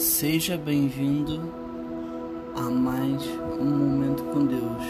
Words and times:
Seja 0.00 0.56
bem-vindo 0.56 1.52
a 2.56 2.62
mais 2.62 3.22
um 3.60 3.66
momento 3.66 4.24
com 4.24 4.46
Deus. 4.46 4.82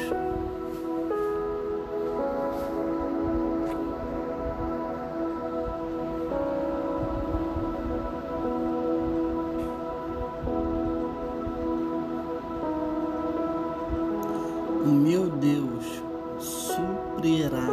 O 14.85 14.89
meu 14.93 15.29
Deus 15.29 16.03
suprirá 16.39 17.67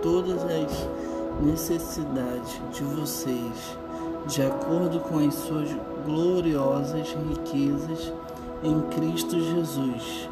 todas 0.00 0.40
as 0.44 0.88
necessidades 1.44 2.60
de 2.72 2.84
vocês, 2.84 3.76
de 4.26 4.42
acordo 4.42 5.00
com 5.00 5.18
as 5.18 5.34
suas 5.34 5.68
gloriosas 6.04 7.08
riquezas 7.28 8.12
em 8.62 8.80
Cristo 8.90 9.40
Jesus. 9.40 10.28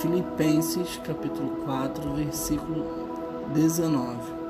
Filipenses 0.00 1.00
capítulo 1.04 1.50
4, 1.64 2.14
versículo 2.14 2.86
19. 3.52 4.40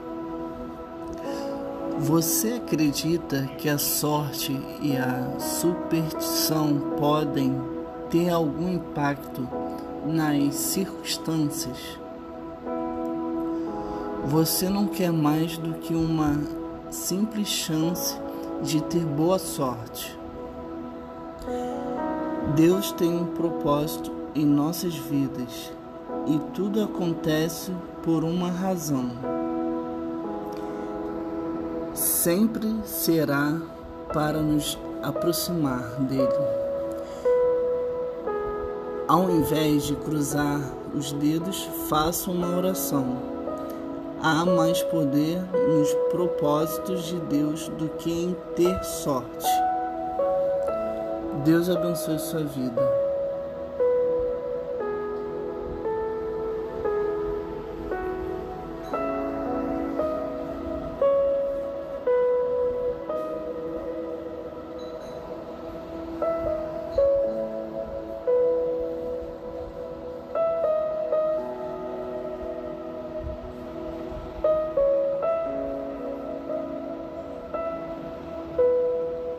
Você 2.01 2.55
acredita 2.55 3.47
que 3.59 3.69
a 3.69 3.79
sorte 3.79 4.53
e 4.81 4.97
a 4.97 5.39
superstição 5.39 6.95
podem 6.98 7.61
ter 8.11 8.31
algum 8.31 8.75
impacto 8.75 9.47
nas 10.06 10.55
circunstâncias? 10.55 11.98
Você 14.27 14.69
não 14.69 14.87
quer 14.87 15.12
mais 15.12 15.59
do 15.59 15.75
que 15.75 15.95
uma 15.95 16.39
simples 16.91 17.48
chance 17.48 18.17
de 18.62 18.82
ter 18.82 19.05
boa 19.05 19.38
sorte. 19.38 20.19
Deus 22.55 22.92
tem 22.92 23.11
um 23.17 23.27
propósito 23.27 24.12
em 24.34 24.44
nossas 24.44 24.94
vidas 24.94 25.72
e 26.27 26.39
tudo 26.55 26.83
acontece 26.83 27.72
por 28.02 28.22
uma 28.25 28.50
razão. 28.50 29.11
Sempre 31.94 32.67
será 32.84 33.61
para 34.12 34.41
nos 34.41 34.78
aproximar 35.02 35.83
dele. 36.00 36.61
Ao 39.08 39.28
invés 39.30 39.84
de 39.84 39.97
cruzar 39.97 40.61
os 40.95 41.12
dedos, 41.12 41.69
faça 41.89 42.30
uma 42.30 42.56
oração 42.56 43.39
há 44.23 44.45
mais 44.45 44.83
poder 44.85 45.41
nos 45.69 45.93
propósitos 46.11 47.05
de 47.05 47.19
Deus 47.21 47.69
do 47.71 47.89
que 47.89 48.11
em 48.11 48.37
ter 48.55 48.83
sorte. 48.85 49.47
Deus 51.45 51.71
abençoe 51.71 52.19
sua 52.19 52.45
vida. 52.45 53.09